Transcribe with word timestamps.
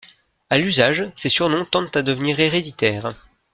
À 0.49 0.57
l'usage, 0.57 1.07
ces 1.15 1.29
surnoms 1.29 1.63
tendent 1.63 1.95
à 1.95 2.01
devenir 2.01 2.39
héréditaires. 2.39 3.13